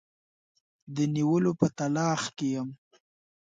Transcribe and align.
د 0.95 0.97
نیولو 1.15 1.51
په 1.59 1.67
تلاښ 1.77 2.21
کې 2.37 2.47
یم. 2.55 2.69